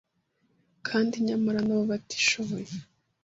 [0.87, 2.71] kandi, nyamara nabo batishoboye.